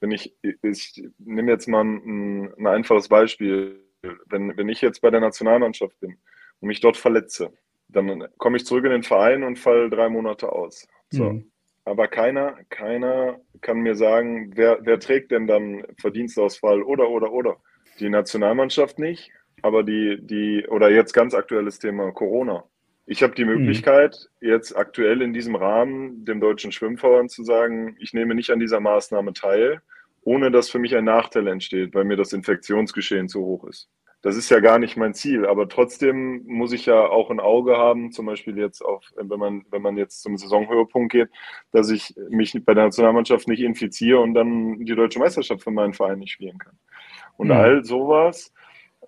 [0.00, 3.84] wenn ich, ich nehme jetzt mal ein, ein einfaches Beispiel.
[4.26, 6.16] Wenn, wenn ich jetzt bei der Nationalmannschaft bin
[6.60, 7.50] und mich dort verletze,
[7.88, 10.86] dann komme ich zurück in den Verein und falle drei Monate aus.
[11.10, 11.32] So.
[11.32, 11.50] Mhm.
[11.84, 17.56] Aber keiner, keiner kann mir sagen, wer, wer trägt denn dann Verdienstausfall oder, oder, oder.
[18.00, 19.30] Die Nationalmannschaft nicht,
[19.62, 22.64] aber die, die, oder jetzt ganz aktuelles Thema Corona.
[23.06, 23.56] Ich habe die mhm.
[23.56, 24.48] Möglichkeit, mhm.
[24.48, 28.80] jetzt aktuell in diesem Rahmen dem Deutschen Schwimmverband zu sagen, ich nehme nicht an dieser
[28.80, 29.80] Maßnahme teil,
[30.22, 33.88] ohne dass für mich ein Nachteil entsteht, weil mir das Infektionsgeschehen zu hoch ist
[34.22, 37.76] das ist ja gar nicht mein Ziel, aber trotzdem muss ich ja auch ein Auge
[37.76, 41.30] haben, zum Beispiel jetzt auf, wenn man, wenn man jetzt zum Saisonhöhepunkt geht,
[41.70, 45.94] dass ich mich bei der Nationalmannschaft nicht infiziere und dann die deutsche Meisterschaft für meinen
[45.94, 46.76] Verein nicht spielen kann.
[47.38, 47.54] Und mhm.
[47.54, 48.52] all sowas,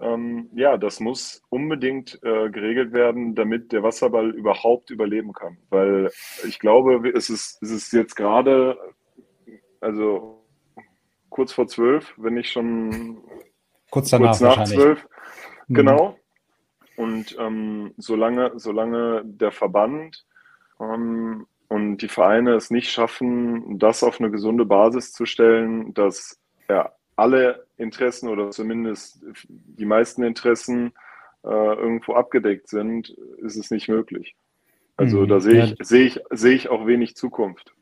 [0.00, 5.58] ähm, ja, das muss unbedingt äh, geregelt werden, damit der Wasserball überhaupt überleben kann.
[5.68, 6.10] Weil
[6.48, 8.78] ich glaube, es ist, es ist jetzt gerade,
[9.82, 10.42] also
[11.28, 13.22] kurz vor zwölf, wenn ich schon
[13.90, 15.06] Kurz danach Kurz nach zwölf.
[15.68, 15.74] Mhm.
[15.74, 16.18] Genau.
[16.96, 20.24] Und ähm, solange, solange der Verband
[20.80, 26.40] ähm, und die Vereine es nicht schaffen, das auf eine gesunde Basis zu stellen, dass
[26.68, 30.92] ja, alle Interessen oder zumindest die meisten Interessen
[31.44, 33.10] äh, irgendwo abgedeckt sind,
[33.42, 34.34] ist es nicht möglich.
[34.96, 35.28] Also mhm.
[35.28, 37.74] da sehe ich, sehe ich, sehe ich auch wenig Zukunft.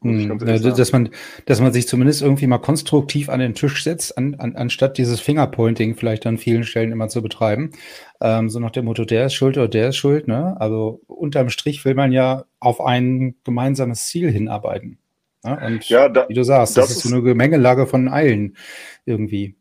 [0.00, 1.10] Hm, dass man,
[1.46, 5.18] dass man sich zumindest irgendwie mal konstruktiv an den Tisch setzt, an, an, anstatt dieses
[5.18, 7.72] Fingerpointing vielleicht an vielen Stellen immer zu betreiben.
[8.20, 10.28] Ähm, so nach dem Motto, der ist schuld oder der ist schuld.
[10.28, 10.56] Ne?
[10.60, 14.98] Also unterm Strich will man ja auf ein gemeinsames Ziel hinarbeiten.
[15.44, 15.60] Ne?
[15.66, 18.56] Und ja, da, wie du sagst, das, das ist so eine Gemengelage von allen
[19.04, 19.54] irgendwie.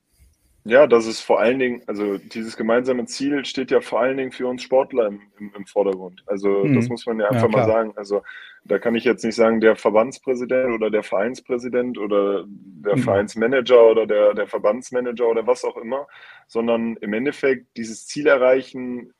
[0.67, 4.33] Ja, das ist vor allen Dingen, also dieses gemeinsame Ziel steht ja vor allen Dingen
[4.33, 6.23] für uns Sportler im, im, im Vordergrund.
[6.25, 6.75] Also mhm.
[6.75, 7.93] das muss man ja einfach ja, mal sagen.
[7.95, 8.21] Also
[8.65, 13.01] da kann ich jetzt nicht sagen, der Verbandspräsident oder der Vereinspräsident oder der mhm.
[13.01, 16.05] Vereinsmanager oder der, der Verbandsmanager oder was auch immer,
[16.47, 19.13] sondern im Endeffekt dieses Ziel erreichen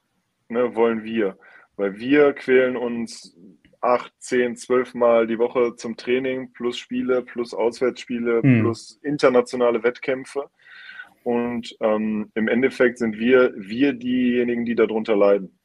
[0.50, 1.38] ne, wollen wir.
[1.78, 3.38] Weil wir quälen uns
[3.82, 8.62] acht, zehn, zwölf Mal die Woche zum Training plus Spiele, plus Auswärtsspiele, mhm.
[8.62, 10.50] plus internationale Wettkämpfe.
[11.24, 15.58] Und ähm, im Endeffekt sind wir, wir diejenigen, die darunter leiden.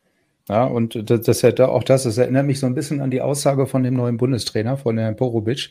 [0.48, 3.20] Ja, und das, das ja auch das, das erinnert mich so ein bisschen an die
[3.20, 5.70] Aussage von dem neuen Bundestrainer, von Herrn Porobic,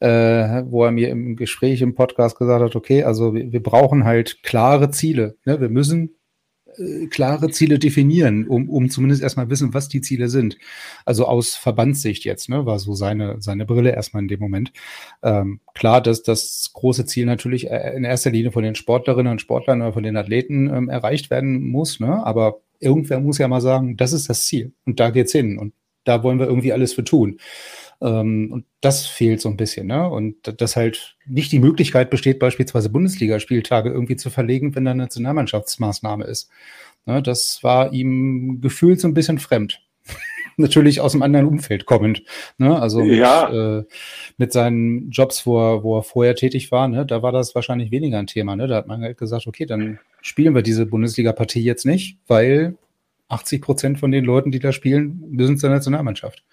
[0.00, 4.04] äh, wo er mir im Gespräch im Podcast gesagt hat, okay, also wir, wir brauchen
[4.04, 5.36] halt klare Ziele.
[5.46, 5.60] Ne?
[5.60, 6.19] Wir müssen
[6.78, 10.58] äh, klare Ziele definieren, um, um zumindest erstmal wissen, was die Ziele sind.
[11.04, 14.72] Also aus Verbandssicht jetzt, ne, war so seine, seine Brille erstmal in dem Moment.
[15.22, 19.40] Ähm, klar, dass das große Ziel natürlich äh, in erster Linie von den Sportlerinnen und
[19.40, 22.24] Sportlern oder von den Athleten ähm, erreicht werden muss, ne?
[22.24, 25.74] aber irgendwer muss ja mal sagen, das ist das Ziel und da geht's hin und
[26.04, 27.38] da wollen wir irgendwie alles für tun.
[28.00, 30.08] Ähm, und das fehlt so ein bisschen, ne?
[30.08, 35.02] Und dass halt nicht die Möglichkeit besteht, beispielsweise Bundesligaspieltage irgendwie zu verlegen, wenn da eine
[35.02, 36.50] Nationalmannschaftsmaßnahme ist.
[37.06, 37.22] Ne?
[37.22, 39.82] Das war ihm gefühlt so ein bisschen fremd.
[40.56, 42.22] Natürlich aus einem anderen Umfeld kommend.
[42.58, 42.78] Ne?
[42.78, 43.78] Also mit, ja.
[43.78, 43.84] äh,
[44.36, 47.06] mit seinen Jobs, wo er, wo er vorher tätig war, ne?
[47.06, 48.56] da war das wahrscheinlich weniger ein Thema.
[48.56, 48.66] Ne?
[48.66, 52.76] Da hat man halt gesagt, okay, dann spielen wir diese Bundesliga-Partie jetzt nicht, weil
[53.30, 56.44] 80 Prozent von den Leuten, die da spielen, müssen zur Nationalmannschaft.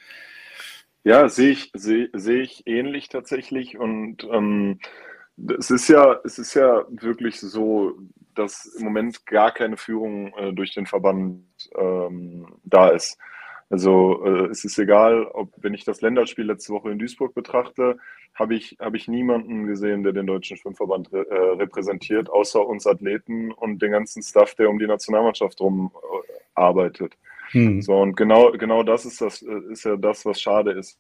[1.03, 3.77] Ja, sehe ich, sehe, sehe ich ähnlich tatsächlich.
[3.77, 4.79] Und ähm,
[5.57, 7.93] es ist ja, es ist ja wirklich so,
[8.35, 11.43] dass im Moment gar keine Führung äh, durch den Verband
[11.77, 13.17] ähm, da ist.
[13.69, 17.97] Also äh, es ist egal, ob wenn ich das Länderspiel letzte Woche in Duisburg betrachte,
[18.33, 22.87] habe ich, habe ich niemanden gesehen, der den Deutschen Schwimmverband re äh, repräsentiert, außer uns
[22.87, 25.91] Athleten und den ganzen Staff, der um die Nationalmannschaft rum
[26.57, 27.17] arbeitet.
[27.51, 27.81] Hm.
[27.81, 30.99] So, und genau, genau das ist das, ist ja das, was schade ist.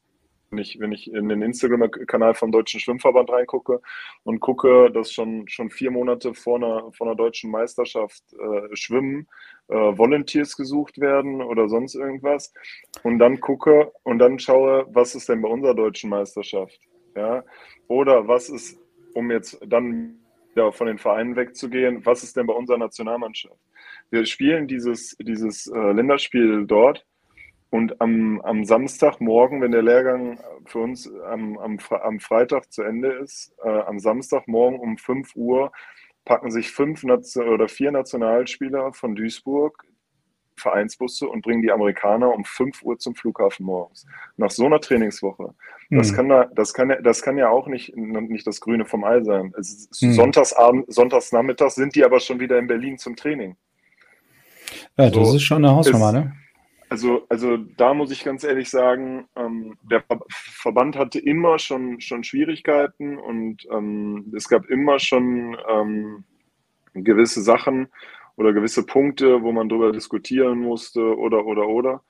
[0.49, 3.81] wenn ich, wenn ich in den Instagram-Kanal vom Deutschen Schwimmverband reingucke
[4.23, 9.27] und gucke, dass schon, schon vier Monate vor einer, vor einer deutschen Meisterschaft äh, Schwimmen
[9.67, 12.53] äh, Volunteers gesucht werden oder sonst irgendwas
[13.03, 16.79] und dann gucke und dann schaue, was ist denn bei unserer deutschen Meisterschaft?
[17.15, 17.43] Ja?
[17.87, 18.79] Oder was ist,
[19.13, 20.19] um jetzt dann
[20.55, 23.59] ja, von den Vereinen wegzugehen, was ist denn bei unserer Nationalmannschaft?
[24.09, 27.05] Wir spielen dieses, dieses äh, Länderspiel dort
[27.69, 33.11] und am, am Samstagmorgen, wenn der Lehrgang für uns am, am, am Freitag zu Ende
[33.11, 35.71] ist, äh, am Samstagmorgen um 5 Uhr
[36.23, 39.83] packen sich fünf Nation oder vier Nationalspieler von Duisburg
[40.57, 44.05] Vereinsbusse und bringen die Amerikaner um 5 Uhr zum Flughafen morgens.
[44.37, 45.53] Nach so einer Trainingswoche.
[45.89, 46.15] Das, hm.
[46.15, 49.53] kann, da, das, kann, das kann ja auch nicht, nicht das Grüne vom Ei sein.
[49.57, 50.13] Es hm.
[50.13, 53.55] Sonntagsabend, Sonntagsnachmittag sind die aber schon wieder in Berlin zum Training.
[54.97, 56.33] Ja, das so, ist schon eine Hausnummer, ne?
[56.89, 62.23] Also, also da muss ich ganz ehrlich sagen, ähm, der Verband hatte immer schon, schon
[62.23, 66.23] Schwierigkeiten und ähm, es gab immer schon ähm,
[66.93, 67.89] gewisse Sachen
[68.37, 72.01] oder gewisse Punkte, wo man darüber diskutieren musste oder oder oder.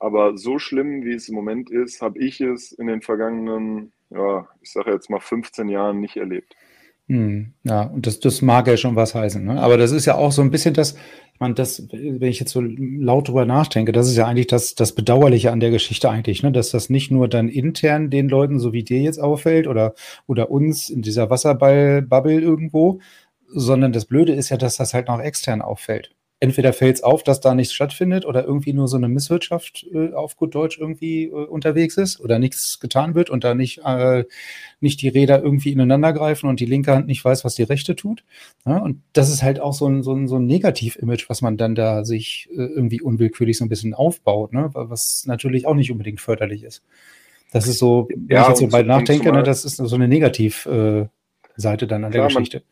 [0.00, 4.48] Aber so schlimm, wie es im Moment ist, habe ich es in den vergangenen, ja,
[4.60, 6.56] ich sage jetzt mal 15 Jahren nicht erlebt.
[7.08, 9.44] Hm, ja, und das, das mag ja schon was heißen.
[9.44, 9.60] Ne?
[9.60, 10.96] Aber das ist ja auch so ein bisschen das,
[11.44, 14.94] meine, das, wenn ich jetzt so laut drüber nachdenke, das ist ja eigentlich das, das
[14.94, 16.50] Bedauerliche an der Geschichte eigentlich, ne?
[16.50, 19.94] dass das nicht nur dann intern den Leuten, so wie dir jetzt auffällt, oder,
[20.26, 23.00] oder uns in dieser Wasserball-Bubble irgendwo,
[23.48, 27.22] sondern das Blöde ist ja, dass das halt noch extern auffällt entweder fällt es auf,
[27.22, 31.24] dass da nichts stattfindet oder irgendwie nur so eine Misswirtschaft äh, auf gut Deutsch irgendwie
[31.24, 34.24] äh, unterwegs ist oder nichts getan wird und da nicht, äh,
[34.80, 37.96] nicht die Räder irgendwie ineinander greifen und die linke Hand nicht weiß, was die rechte
[37.96, 38.24] tut.
[38.66, 41.56] Ja, und das ist halt auch so ein, so ein, so ein Negativ-Image, was man
[41.56, 44.68] dann da sich äh, irgendwie unwillkürlich so ein bisschen aufbaut, ne?
[44.74, 46.82] was natürlich auch nicht unbedingt förderlich ist.
[47.52, 50.08] Das ist so, wenn ja, ich jetzt so bald nachdenke, ne, das ist so eine
[50.08, 52.62] Negativ-Seite äh, dann an klar, der Geschichte.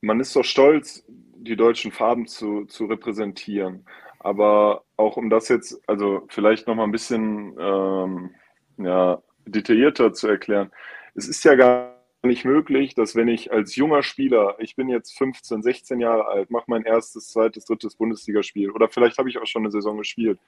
[0.00, 1.04] Man, man ist so stolz,
[1.44, 3.86] die deutschen Farben zu, zu repräsentieren.
[4.18, 8.30] Aber auch um das jetzt, also vielleicht nochmal ein bisschen ähm,
[8.76, 10.70] ja, detaillierter zu erklären,
[11.14, 15.16] es ist ja gar nicht möglich, dass wenn ich als junger Spieler, ich bin jetzt
[15.16, 19.46] 15, 16 Jahre alt, mache mein erstes, zweites, drittes Bundesligaspiel oder vielleicht habe ich auch
[19.46, 20.38] schon eine Saison gespielt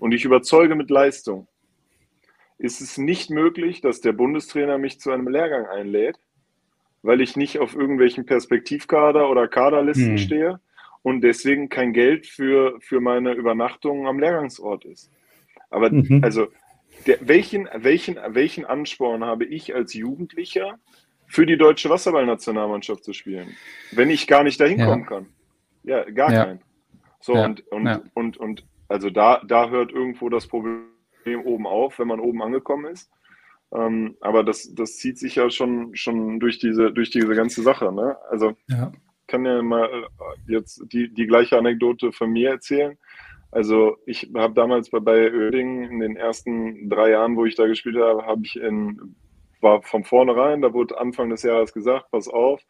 [0.00, 1.46] und ich überzeuge mit Leistung,
[2.58, 6.18] ist es nicht möglich, dass der Bundestrainer mich zu einem Lehrgang einlädt
[7.04, 10.18] weil ich nicht auf irgendwelchen Perspektivkader oder Kaderlisten hm.
[10.18, 10.60] stehe
[11.02, 15.10] und deswegen kein Geld für, für meine Übernachtung am Lehrgangsort ist.
[15.68, 16.20] Aber mhm.
[16.22, 16.46] also,
[17.06, 20.78] der, welchen, welchen, welchen Ansporn habe ich als Jugendlicher,
[21.26, 23.56] für die deutsche Wasserballnationalmannschaft zu spielen,
[23.92, 24.86] wenn ich gar nicht dahin ja.
[24.86, 25.26] kommen kann?
[25.82, 26.44] Ja, gar ja.
[26.44, 26.60] keinen.
[27.20, 27.44] So, ja.
[27.44, 30.84] und, und, und, und also da, da hört irgendwo das Problem
[31.44, 33.10] oben auf, wenn man oben angekommen ist.
[33.74, 37.92] Ähm, aber das, das zieht sich ja schon, schon durch, diese, durch diese ganze Sache.
[37.92, 38.16] Ne?
[38.30, 38.92] Also ja.
[39.26, 42.96] kann ja mal äh, jetzt die, die gleiche Anekdote von mir erzählen.
[43.50, 47.66] Also ich habe damals bei, bei Oerding in den ersten drei Jahren, wo ich da
[47.66, 49.16] gespielt habe, habe ich in,
[49.60, 52.60] war von vornherein, da wurde Anfang des Jahres gesagt, pass auf,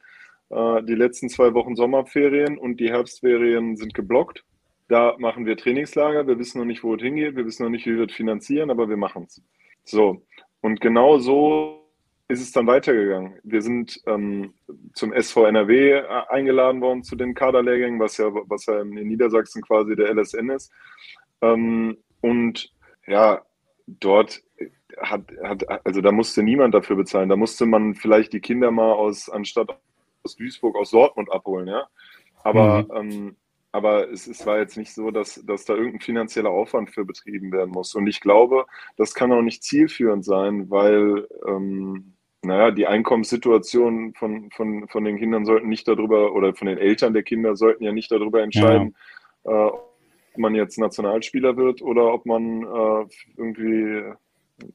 [0.50, 4.44] äh, die letzten zwei Wochen Sommerferien und die Herbstferien sind geblockt.
[4.88, 6.26] Da machen wir Trainingslager.
[6.26, 7.36] Wir wissen noch nicht, wo es hingeht.
[7.36, 9.42] Wir wissen noch nicht, wie wir es finanzieren, aber wir machen es.
[9.84, 10.22] So.
[10.64, 11.90] Und genau so
[12.28, 13.38] ist es dann weitergegangen.
[13.42, 14.54] Wir sind ähm,
[14.94, 19.60] zum SV NRW äh, eingeladen worden zu den Kaderlehrgängen, was ja, was ja in Niedersachsen
[19.60, 20.72] quasi der LSN ist.
[21.42, 22.72] Ähm, und
[23.06, 23.42] ja,
[23.86, 24.40] dort
[25.02, 27.28] hat, hat, also da musste niemand dafür bezahlen.
[27.28, 29.78] Da musste man vielleicht die Kinder mal aus, anstatt
[30.22, 31.86] aus Duisburg, aus Dortmund abholen, ja.
[32.42, 33.10] Aber mhm.
[33.12, 33.36] ähm,
[33.74, 37.50] aber es, es, war jetzt nicht so, dass, dass da irgendein finanzieller Aufwand für betrieben
[37.50, 37.96] werden muss.
[37.96, 44.48] Und ich glaube, das kann auch nicht zielführend sein, weil, ähm, naja, die Einkommenssituation von,
[44.52, 47.90] von, von den Kindern sollten nicht darüber, oder von den Eltern der Kinder sollten ja
[47.90, 48.94] nicht darüber entscheiden,
[49.44, 49.50] ja.
[49.50, 53.06] äh, ob man jetzt Nationalspieler wird oder ob man äh,
[53.36, 54.04] irgendwie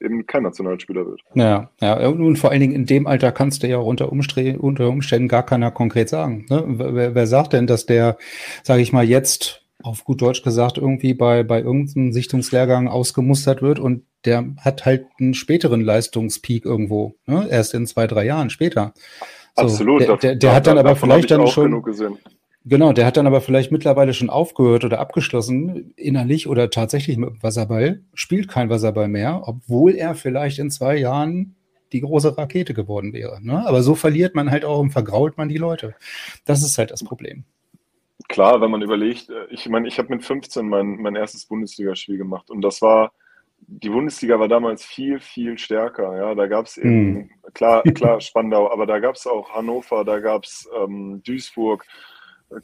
[0.00, 1.20] eben kein Nationalspieler wird.
[1.34, 5.28] Ja, ja, und vor allen Dingen in dem Alter kannst du ja unter, unter Umständen
[5.28, 6.46] gar keiner konkret sagen.
[6.50, 6.64] Ne?
[6.66, 8.16] Wer, wer, sagt denn, dass der,
[8.62, 13.78] sage ich mal, jetzt auf gut Deutsch gesagt irgendwie bei, bei irgendeinem Sichtungslehrgang ausgemustert wird
[13.78, 17.48] und der hat halt einen späteren Leistungspeak irgendwo, ne?
[17.50, 18.92] erst in zwei, drei Jahren später.
[19.56, 20.02] So, Absolut.
[20.02, 21.82] Der, der, der hat dann aber vielleicht dann schon.
[22.64, 27.30] Genau, der hat dann aber vielleicht mittlerweile schon aufgehört oder abgeschlossen, innerlich oder tatsächlich mit
[27.30, 31.56] dem Wasserball, spielt kein Wasserball mehr, obwohl er vielleicht in zwei Jahren
[31.92, 33.42] die große Rakete geworden wäre.
[33.42, 33.66] Ne?
[33.66, 35.94] Aber so verliert man halt auch und vergrault man die Leute.
[36.44, 37.44] Das ist halt das Problem.
[38.28, 42.18] Klar, wenn man überlegt, äh, ich meine, ich habe mit 15 mein, mein erstes Bundesligaspiel
[42.18, 43.12] gemacht und das war
[43.66, 46.16] die Bundesliga war damals viel, viel stärker.
[46.16, 47.30] Ja, da gab es eben, mm.
[47.54, 51.84] klar, klar, Spandau, aber da gab es auch Hannover, da gab es ähm, Duisburg,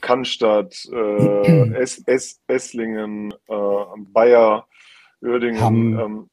[0.01, 3.55] Cannstatt, äh, es, es, Esslingen, äh,
[4.13, 4.67] Bayer,
[5.21, 5.99] Uerdingen.
[5.99, 6.31] Ähm,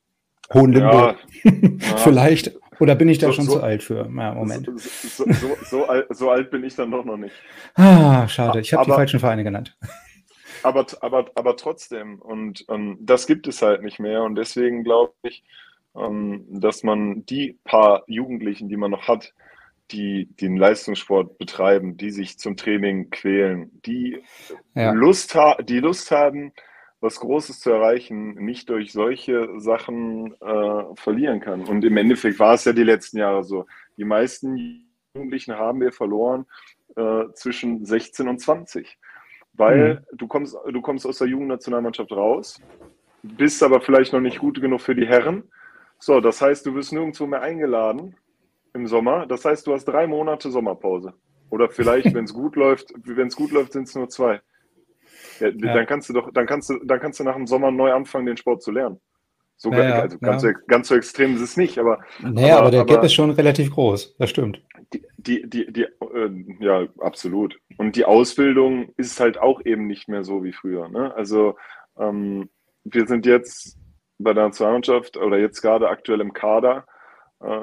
[0.54, 1.18] Hohenlimburg.
[1.44, 2.54] Ja, Vielleicht.
[2.80, 4.10] Oder bin ich da so, schon so, zu alt für?
[4.16, 4.70] Ja, Moment.
[4.78, 5.26] So,
[5.64, 7.36] so, alt, so, alt, bin ich dann doch noch nicht.
[7.76, 8.60] Ah, schade.
[8.60, 9.78] Ich habe die falschen Vereine genannt.
[10.64, 12.20] Aber, aber, aber trotzdem.
[12.20, 14.24] Und ähm, das gibt es halt nicht mehr.
[14.24, 15.44] Und deswegen glaube ich,
[15.96, 19.34] ähm, dass man die paar Jugendlichen, die man noch hat,
[19.92, 24.22] die den Leistungssport betreiben, die sich zum Training quälen, die,
[24.76, 24.92] ja.
[24.92, 26.54] Lust, ha die Lust haben,
[27.00, 31.66] was Großes zu erreichen, nicht durch solche Sachen äh, verlieren kann.
[31.66, 33.66] Und im Endeffekt war es ja die letzten Jahre so.
[33.98, 36.46] Die meisten Jugendlichen haben wir verloren
[36.96, 38.98] äh, zwischen 16 und 20.
[39.54, 40.18] Weil mhm.
[40.18, 42.62] du, kommst, du kommst aus der Jugendnationalmannschaft raus,
[43.22, 45.44] bist aber vielleicht noch nicht gut genug für die Herren.
[46.00, 48.16] So, das heißt, du wirst nirgendwo mehr eingeladen
[48.74, 49.26] im Sommer.
[49.26, 51.14] Das heißt, du hast drei Monate Sommerpause.
[51.50, 54.42] Oder vielleicht, wenn es gut läuft, wenn es gut läuft, sind es nur zwei.
[55.40, 55.74] Ja, ja.
[55.74, 58.26] Dann kannst du doch, dann kannst du, dann kannst du nach dem Sommer neu anfangen,
[58.26, 59.00] den Sport zu lernen.
[59.56, 60.50] So naja, also ganz, ja.
[60.50, 62.00] so, ganz so extrem ist es nicht, aber.
[62.20, 64.62] Naja, aber, aber der aber, Gap ist schon relativ groß, das stimmt.
[64.94, 67.58] Die, die, die, die äh, ja, absolut.
[67.78, 70.90] Und die Ausbildung ist halt auch eben nicht mehr so wie früher.
[70.90, 71.14] Ne?
[71.16, 71.56] Also
[71.98, 72.50] ähm,
[72.84, 73.78] wir sind jetzt
[74.20, 76.86] bei der Nationalmannschaft oder jetzt gerade aktuell im Kader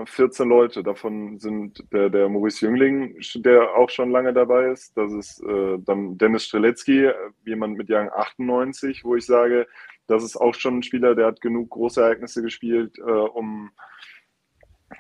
[0.05, 0.83] 14 äh, Leute.
[0.83, 4.97] Davon sind der, der Maurice Jüngling, der auch schon lange dabei ist.
[4.97, 7.11] Das ist äh, dann Dennis Streletzky,
[7.45, 9.67] jemand mit Jahren 98, wo ich sage,
[10.07, 13.71] das ist auch schon ein Spieler, der hat genug große Ereignisse gespielt, äh, um,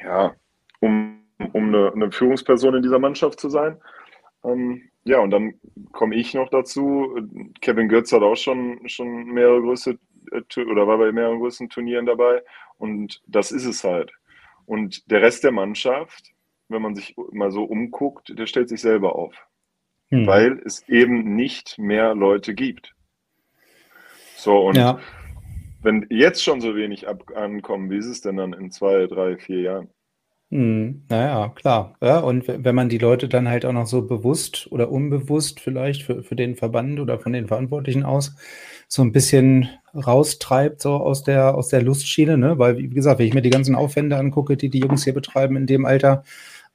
[0.03, 0.35] ja,
[0.81, 3.77] um, um eine, eine, Führungsperson in dieser Mannschaft zu sein.
[4.45, 5.55] Ähm, ja, und dann
[5.93, 7.19] komme ich noch dazu.
[7.61, 9.99] Kevin Götz hat auch schon, schon mehrere größere
[10.31, 12.43] äh, oder war bei mehreren größeren Turnieren dabei.
[12.79, 14.13] Und das ist es halt.
[14.71, 16.31] Und der Rest der Mannschaft,
[16.69, 19.35] wenn man sich mal so umguckt, der stellt sich selber auf.
[20.11, 20.29] Hm.
[20.29, 22.95] Weil es eben nicht mehr Leute gibt.
[24.37, 25.01] So, und ja.
[25.83, 29.39] wenn jetzt schon so wenig ab ankommen, wie ist es denn dann in zwei, drei,
[29.39, 29.89] vier Jahren?
[30.53, 31.97] Hm, naja, klar.
[32.01, 36.05] Ja, und wenn man die Leute dann halt auch noch so bewusst oder unbewusst vielleicht
[36.05, 38.37] für, für den Verband oder von den Verantwortlichen aus
[38.93, 42.59] so ein bisschen raustreibt, so aus der, aus der Lustschiene, ne?
[42.59, 45.57] Weil, wie gesagt, wenn ich mir die ganzen Aufwände angucke, die die Jungs hier betreiben
[45.57, 46.25] in dem Alter,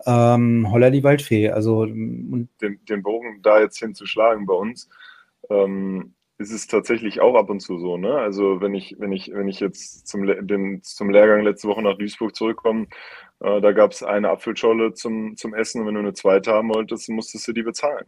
[0.05, 1.49] ähm, holla die Waldfee.
[1.49, 4.89] Also, und den, den Bogen da jetzt hinzuschlagen bei uns,
[5.49, 8.13] ähm, ist es tatsächlich auch ab und zu so, ne?
[8.13, 11.97] Also wenn ich, wenn ich, wenn ich jetzt zum, den, zum Lehrgang letzte Woche nach
[11.97, 12.87] Duisburg zurückkomme,
[13.41, 16.73] äh, da gab es eine Apfelscholle zum, zum Essen und wenn du eine zweite haben
[16.73, 18.05] wolltest, musstest du die bezahlen.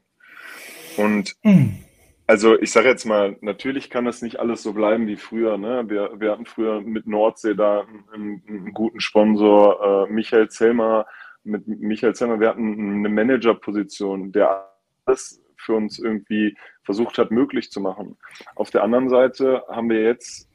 [0.97, 1.83] Und mhm.
[2.29, 5.57] Also ich sage jetzt mal, natürlich kann das nicht alles so bleiben wie früher.
[5.57, 5.85] Ne?
[5.87, 11.05] Wir, wir hatten früher mit Nordsee da einen, einen guten Sponsor, äh, Michael Zellmer.
[11.45, 14.69] Mit Michael Zellmer, wir hatten eine Managerposition, der
[15.05, 18.17] alles für uns irgendwie versucht hat, möglich zu machen.
[18.55, 20.49] Auf der anderen Seite haben wir jetzt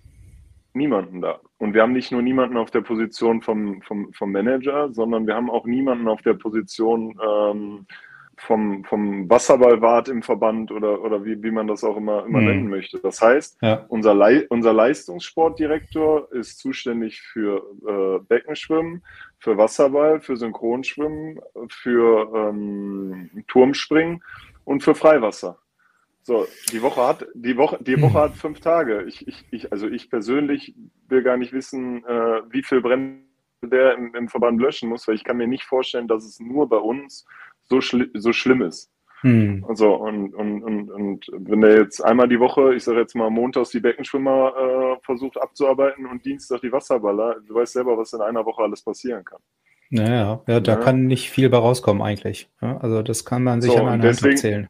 [0.74, 1.40] niemanden da.
[1.56, 5.34] Und wir haben nicht nur niemanden auf der Position vom, vom, vom Manager, sondern wir
[5.34, 7.86] haben auch niemanden auf der Position ähm,
[8.46, 12.46] vom, vom Wasserballwart im Verband oder, oder wie, wie man das auch immer, immer mhm.
[12.46, 12.98] nennen möchte.
[12.98, 13.84] Das heißt, ja.
[13.88, 19.04] unser, Le unser Leistungssportdirektor ist zuständig für äh, Beckenschwimmen,
[19.38, 24.22] für Wasserball, für Synchronschwimmen, für ähm, Turmspringen
[24.64, 25.58] und für Freiwasser.
[26.24, 29.04] So, die Woche hat, die Woche, die Woche hat fünf Tage.
[29.08, 30.74] Ich, ich, ich, also ich persönlich
[31.08, 33.22] will gar nicht wissen, äh, wie viel Brände
[33.64, 36.68] der im, im Verband löschen muss, weil ich kann mir nicht vorstellen, dass es nur
[36.68, 37.24] bei uns
[37.68, 38.90] so, schli so schlimm ist.
[39.22, 39.62] Hm.
[39.62, 43.14] Und, so, und, und, und, und wenn der jetzt einmal die Woche, ich sage jetzt
[43.14, 48.12] mal montags die Beckenschwimmer äh, versucht abzuarbeiten und Dienstag die Wasserballer, du weißt selber, was
[48.12, 49.38] in einer Woche alles passieren kann.
[49.90, 50.78] Naja, ja, da ja.
[50.78, 52.50] kann nicht viel bei rauskommen eigentlich.
[52.60, 54.68] Ja, also das kann man sich so, an einer deswegen, Hand erzählen.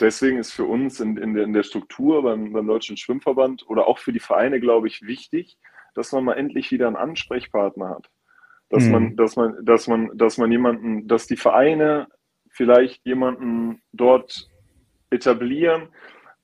[0.00, 3.86] Deswegen ist für uns in, in, der, in der Struktur beim, beim Deutschen Schwimmverband oder
[3.86, 5.58] auch für die Vereine, glaube ich, wichtig,
[5.94, 8.10] dass man mal endlich wieder einen Ansprechpartner hat
[8.70, 8.92] dass mhm.
[8.92, 12.08] man, dass man, dass man, dass man jemanden, dass die Vereine
[12.48, 14.48] vielleicht jemanden dort
[15.10, 15.88] etablieren,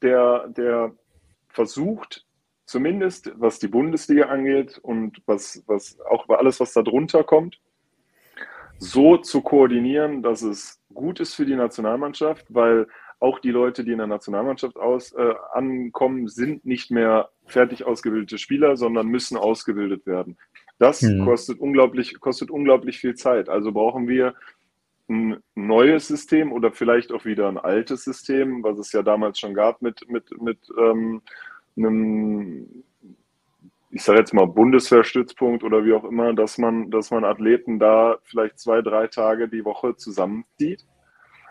[0.02, 0.92] der, der
[1.48, 2.26] versucht,
[2.66, 7.60] zumindest was die Bundesliga angeht und was, was auch alles, was da drunter kommt,
[8.78, 12.86] so zu koordinieren, dass es gut ist für die Nationalmannschaft, weil
[13.18, 18.36] auch die Leute, die in der Nationalmannschaft aus, äh, ankommen, sind nicht mehr fertig ausgebildete
[18.36, 20.36] Spieler, sondern müssen ausgebildet werden.
[20.78, 21.24] Das mhm.
[21.24, 23.48] kostet, unglaublich, kostet unglaublich viel Zeit.
[23.48, 24.34] Also brauchen wir
[25.08, 29.54] ein neues System oder vielleicht auch wieder ein altes System, was es ja damals schon
[29.54, 31.22] gab mit, mit, mit ähm,
[31.76, 32.84] einem
[33.96, 38.18] ich sage jetzt mal Bundeswehrstützpunkt oder wie auch immer, dass man, dass man Athleten da
[38.24, 40.84] vielleicht zwei, drei Tage die Woche zusammenzieht.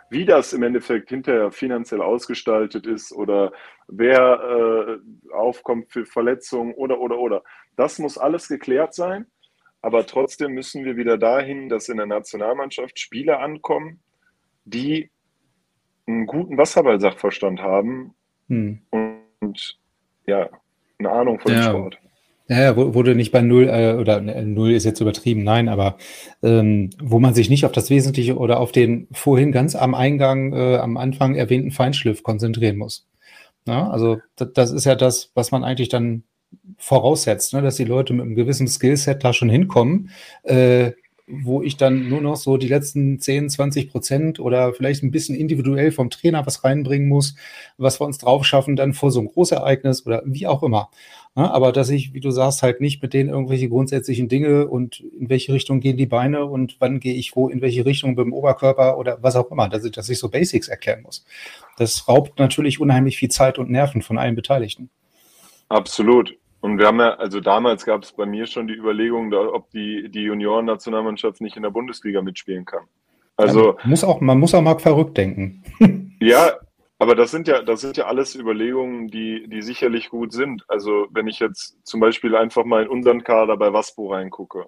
[0.09, 3.51] Wie das im Endeffekt hinterher finanziell ausgestaltet ist oder
[3.87, 7.43] wer äh, aufkommt für Verletzungen oder, oder, oder.
[7.75, 9.25] Das muss alles geklärt sein.
[9.81, 13.99] Aber trotzdem müssen wir wieder dahin, dass in der Nationalmannschaft Spieler ankommen,
[14.63, 15.11] die
[16.07, 18.15] einen guten Wasserball-Sachverstand haben
[18.47, 18.81] hm.
[18.89, 19.79] und
[20.25, 20.49] ja,
[20.97, 21.59] eine Ahnung von ja.
[21.59, 21.99] dem Sport.
[22.47, 25.97] Ja, wurde nicht bei Null, äh, oder äh, Null ist jetzt übertrieben, nein, aber
[26.43, 30.53] ähm, wo man sich nicht auf das Wesentliche oder auf den vorhin ganz am Eingang,
[30.53, 33.07] äh, am Anfang erwähnten Feinschliff konzentrieren muss.
[33.67, 36.23] Ja, also das, das ist ja das, was man eigentlich dann
[36.77, 40.11] voraussetzt, ne, dass die Leute mit einem gewissen Skillset da schon hinkommen,
[40.43, 40.91] äh,
[41.27, 45.35] wo ich dann nur noch so die letzten 10, 20 Prozent oder vielleicht ein bisschen
[45.35, 47.35] individuell vom Trainer was reinbringen muss,
[47.77, 50.89] was wir uns drauf schaffen, dann vor so einem Großereignis oder wie auch immer.
[51.37, 55.01] Ja, aber dass ich, wie du sagst, halt nicht mit denen irgendwelche grundsätzlichen Dinge und
[55.01, 58.31] in welche Richtung gehen die Beine und wann gehe ich wo, in welche Richtung dem
[58.31, 61.25] Oberkörper oder was auch immer, dass ich, dass ich so Basics erklären muss.
[61.77, 64.89] Das raubt natürlich unheimlich viel Zeit und Nerven von allen Beteiligten.
[65.67, 66.37] Absolut.
[66.61, 70.09] Und wir haben ja, also damals gab es bei mir schon die Überlegung, ob die,
[70.09, 72.85] die Junioren-Nationalmannschaft nicht in der Bundesliga mitspielen kann.
[73.35, 75.63] Also ja, muss auch, man muss auch mal verrückt denken.
[76.21, 76.53] ja,
[76.97, 80.63] aber das sind ja, das sind ja alles Überlegungen, die, die sicherlich gut sind.
[80.67, 84.67] Also wenn ich jetzt zum Beispiel einfach mal in unseren Kader bei Waspo reingucke,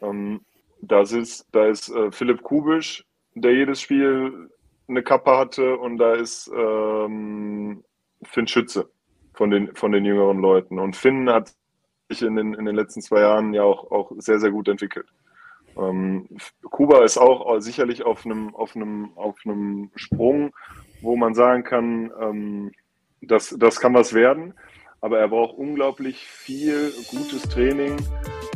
[0.00, 0.40] ähm,
[0.80, 3.04] das ist, da ist äh, Philipp Kubisch,
[3.34, 4.50] der jedes Spiel
[4.88, 7.84] eine Kappe hatte, und da ist ähm,
[8.22, 8.88] Finn Schütze
[9.34, 10.78] von den, von den jüngeren Leuten.
[10.78, 11.52] Und Finn hat
[12.08, 15.06] sich in den, in den letzten zwei Jahren ja auch, auch sehr, sehr gut entwickelt.
[15.78, 16.28] Ähm,
[16.62, 20.52] Kuba ist auch sicherlich auf einem, auf, einem, auf einem Sprung,
[21.00, 22.72] wo man sagen kann, ähm,
[23.20, 24.54] das, das kann was werden.
[25.00, 27.96] Aber er braucht unglaublich viel gutes Training,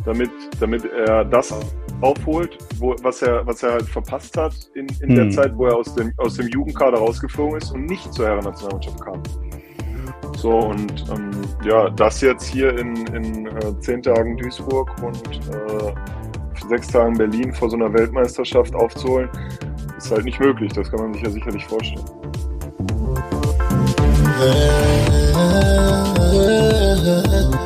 [0.05, 1.53] damit, damit er das
[2.01, 5.15] aufholt, wo, was, er, was er halt verpasst hat in, in hm.
[5.15, 9.01] der Zeit, wo er aus dem, aus dem Jugendkader rausgeflogen ist und nicht zur Herren-Nationalmannschaft
[9.01, 9.23] kam.
[10.35, 11.31] So, und ähm,
[11.63, 15.93] ja, das jetzt hier in, in äh, zehn Tagen Duisburg und äh,
[16.69, 19.29] sechs Tagen Berlin vor so einer Weltmeisterschaft aufzuholen,
[19.97, 20.71] ist halt nicht möglich.
[20.73, 22.05] Das kann man sich ja sicherlich vorstellen.